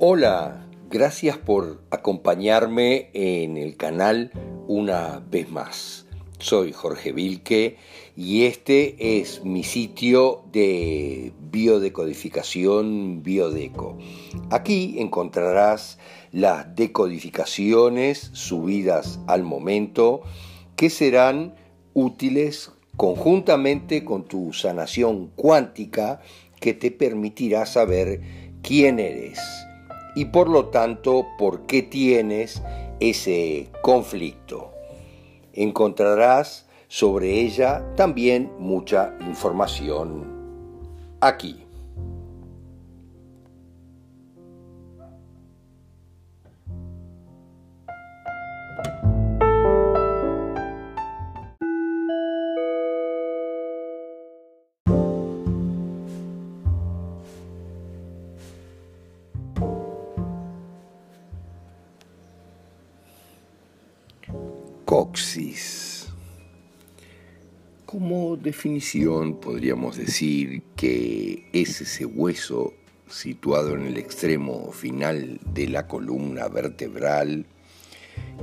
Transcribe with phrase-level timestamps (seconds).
[0.00, 4.30] Hola, gracias por acompañarme en el canal
[4.68, 6.06] una vez más.
[6.38, 7.78] Soy Jorge Vilque
[8.14, 13.98] y este es mi sitio de biodecodificación Biodeco.
[14.50, 15.98] Aquí encontrarás
[16.30, 20.20] las decodificaciones subidas al momento
[20.76, 21.56] que serán
[21.92, 26.20] útiles conjuntamente con tu sanación cuántica
[26.60, 28.20] que te permitirá saber
[28.62, 29.40] quién eres
[30.18, 32.60] y por lo tanto por qué tienes
[32.98, 34.72] ese conflicto.
[35.52, 40.26] Encontrarás sobre ella también mucha información
[41.20, 41.67] aquí.
[64.88, 66.08] Coxis.
[67.84, 72.72] Como definición podríamos decir que es ese hueso
[73.06, 77.44] situado en el extremo final de la columna vertebral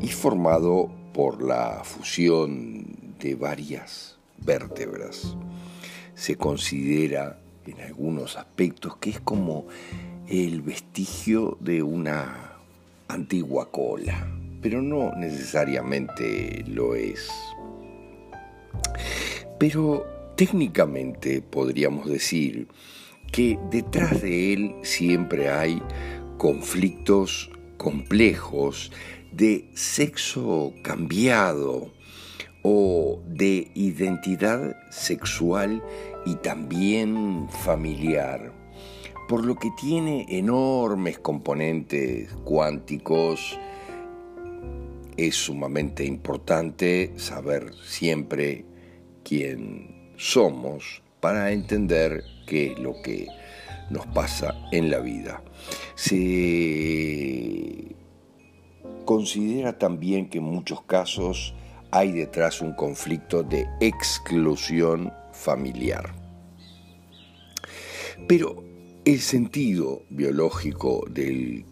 [0.00, 2.86] y formado por la fusión
[3.20, 5.36] de varias vértebras.
[6.16, 9.68] Se considera en algunos aspectos que es como
[10.26, 12.56] el vestigio de una
[13.06, 17.28] antigua cola pero no necesariamente lo es.
[19.58, 22.68] Pero técnicamente podríamos decir
[23.30, 25.82] que detrás de él siempre hay
[26.38, 28.92] conflictos complejos
[29.32, 31.90] de sexo cambiado
[32.62, 35.82] o de identidad sexual
[36.24, 38.52] y también familiar,
[39.28, 43.58] por lo que tiene enormes componentes cuánticos,
[45.16, 48.64] es sumamente importante saber siempre
[49.24, 53.26] quién somos para entender qué es lo que
[53.90, 55.42] nos pasa en la vida.
[55.94, 57.94] Se
[59.04, 61.54] considera también que en muchos casos
[61.90, 66.14] hay detrás un conflicto de exclusión familiar.
[68.26, 68.64] Pero
[69.04, 71.64] el sentido biológico del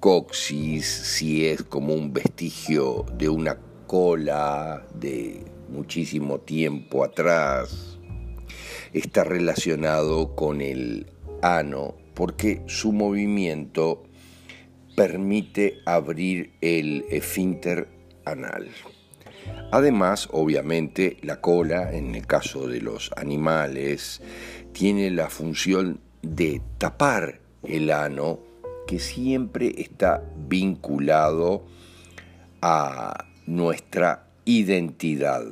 [0.00, 7.98] coxis, si es como un vestigio de una cola de muchísimo tiempo atrás,
[8.92, 11.06] está relacionado con el
[11.42, 14.04] ano porque su movimiento
[14.96, 17.88] permite abrir el esfínter
[18.24, 18.68] anal.
[19.70, 24.20] Además, obviamente, la cola, en el caso de los animales,
[24.72, 28.47] tiene la función de tapar el ano
[28.88, 31.62] que siempre está vinculado
[32.62, 35.44] a nuestra identidad.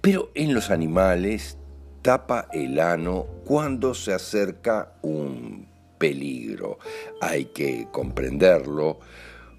[0.00, 1.58] Pero en los animales
[2.02, 5.66] tapa el ano cuando se acerca un
[5.98, 6.78] peligro.
[7.20, 9.00] Hay que comprenderlo.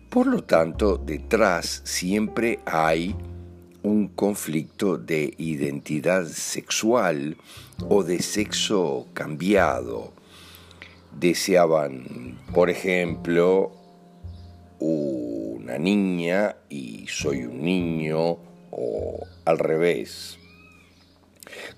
[0.10, 3.14] Por lo tanto, detrás siempre hay
[3.84, 7.36] un conflicto de identidad sexual
[7.90, 10.21] o de sexo cambiado
[11.20, 13.72] deseaban, por ejemplo,
[14.80, 18.38] una niña y soy un niño
[18.72, 20.38] o al revés.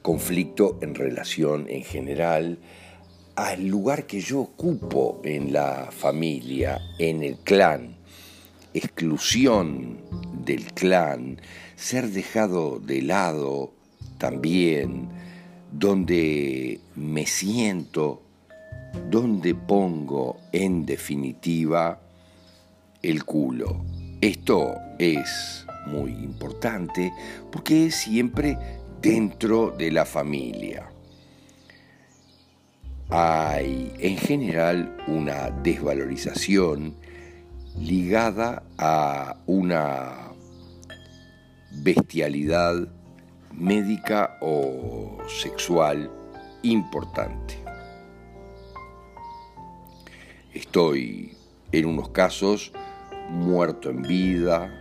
[0.01, 2.59] Conflicto en relación en general
[3.35, 7.95] al lugar que yo ocupo en la familia, en el clan,
[8.73, 9.97] exclusión
[10.45, 11.41] del clan,
[11.75, 13.73] ser dejado de lado
[14.19, 15.09] también,
[15.71, 18.21] donde me siento
[18.93, 21.99] ¿Dónde pongo en definitiva
[23.01, 23.83] el culo?
[24.21, 27.11] Esto es muy importante
[27.51, 28.57] porque es siempre
[29.01, 30.89] dentro de la familia.
[33.09, 36.95] Hay en general una desvalorización
[37.79, 40.31] ligada a una
[41.83, 42.87] bestialidad
[43.51, 46.11] médica o sexual
[46.61, 47.62] importante.
[50.53, 51.35] Estoy
[51.71, 52.71] en unos casos
[53.29, 54.71] muerto en vida,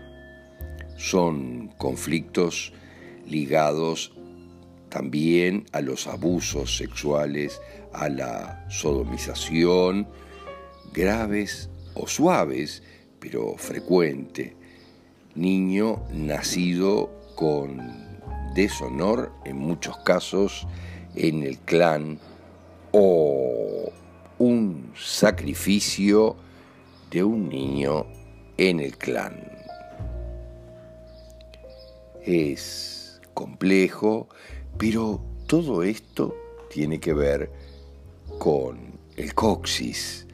[0.99, 2.75] son conflictos
[3.27, 4.13] ligados
[4.91, 7.59] también a los abusos sexuales,
[7.95, 10.07] a la sodomización,
[10.93, 12.83] graves o suaves,
[13.19, 14.55] pero frecuente.
[15.35, 17.81] Niño nacido con
[18.55, 20.67] deshonor, en muchos casos,
[21.15, 22.19] en el clan,
[22.93, 23.91] o
[24.39, 26.37] un sacrificio
[27.11, 28.06] de un niño
[28.56, 29.49] en el clan.
[32.25, 34.29] Es complejo,
[34.79, 36.35] pero todo esto
[36.71, 37.50] tiene que ver
[38.39, 40.27] con el coxis.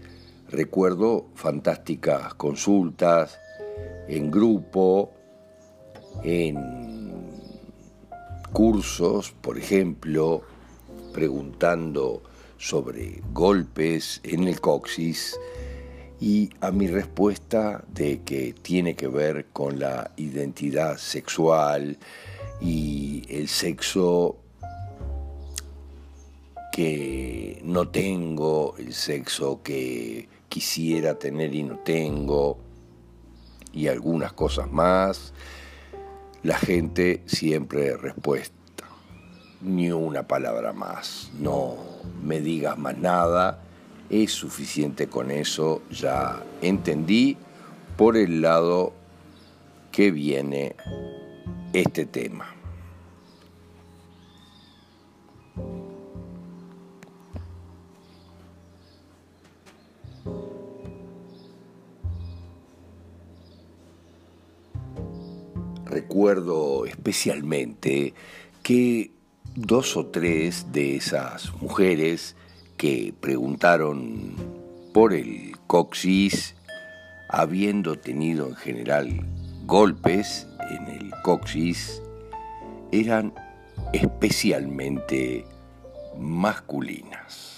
[0.50, 3.38] Recuerdo fantásticas consultas
[4.08, 5.12] en grupo,
[6.22, 6.56] en
[8.52, 10.42] cursos, por ejemplo,
[11.12, 12.22] preguntando
[12.58, 15.38] sobre golpes en el coxis
[16.20, 21.96] y a mi respuesta de que tiene que ver con la identidad sexual
[22.60, 24.36] y el sexo
[26.72, 32.58] que no tengo, el sexo que quisiera tener y no tengo,
[33.72, 35.32] y algunas cosas más,
[36.42, 38.57] la gente siempre respuesta,
[39.60, 41.76] ni una palabra más, no
[42.22, 43.60] me digas más nada,
[44.10, 47.36] es suficiente con eso, ya entendí
[47.96, 48.92] por el lado
[49.90, 50.76] que viene
[51.72, 52.54] este tema.
[65.86, 68.14] Recuerdo especialmente
[68.62, 69.17] que
[69.60, 72.36] dos o tres de esas mujeres
[72.76, 74.36] que preguntaron
[74.94, 76.54] por el coxis,
[77.28, 79.26] habiendo tenido en general
[79.66, 82.00] golpes en el coxis,
[82.92, 83.34] eran
[83.92, 85.44] especialmente
[86.16, 87.57] masculinas.